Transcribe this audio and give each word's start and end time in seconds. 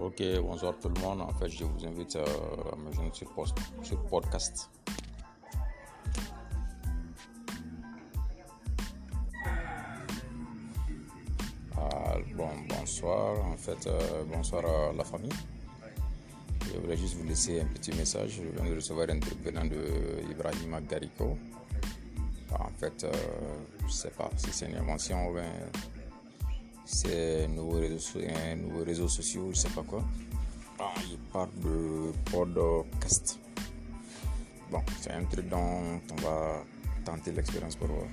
Ok, 0.00 0.22
bonsoir 0.42 0.74
tout 0.80 0.88
le 0.90 1.00
monde. 1.00 1.22
En 1.22 1.32
fait, 1.32 1.48
je 1.48 1.64
vous 1.64 1.84
invite 1.84 2.14
à, 2.14 2.22
à 2.22 2.76
me 2.76 2.92
joindre 2.92 3.12
sur, 3.12 3.28
sur 3.82 4.00
podcast. 4.04 4.70
Ah, 11.76 12.14
bon, 12.36 12.48
bonsoir. 12.68 13.44
En 13.44 13.56
fait, 13.56 13.88
euh, 13.88 14.22
bonsoir 14.32 14.64
à 14.64 14.92
la 14.92 15.02
famille. 15.02 15.32
Je 16.72 16.78
voulais 16.78 16.96
juste 16.96 17.16
vous 17.16 17.26
laisser 17.26 17.60
un 17.60 17.66
petit 17.66 17.90
message. 17.90 18.40
Je 18.40 18.42
viens 18.56 18.70
de 18.70 18.76
recevoir 18.76 19.08
un 19.10 19.18
truc 19.18 19.42
venant 19.42 19.64
de 19.64 20.22
Ibrahima 20.30 20.80
Gariko. 20.80 21.36
En 22.56 22.70
fait, 22.78 23.02
euh, 23.02 23.12
je 23.80 23.84
ne 23.84 23.90
sais 23.90 24.10
pas 24.10 24.30
si 24.36 24.52
c'est 24.52 24.66
une 24.66 24.76
invention 24.76 25.28
ou 25.28 25.34
bien 25.34 25.50
c'est 26.90 27.46
nouveaux 27.48 27.80
réseaux, 27.80 28.18
un 28.50 28.56
nouveau 28.56 28.82
réseau 28.82 29.08
sociaux, 29.08 29.50
je 29.52 29.58
sais 29.58 29.68
pas 29.68 29.82
quoi. 29.82 30.02
Il 31.10 31.18
parle 31.30 31.50
de 31.62 32.12
podcast. 32.32 33.38
Bon, 34.70 34.80
c'est 34.98 35.12
un 35.12 35.24
truc 35.24 35.48
dont 35.50 36.00
on 36.12 36.16
va 36.22 36.64
tenter 37.04 37.32
l'expérience 37.32 37.76
pour 37.76 37.88
voir. 37.88 38.06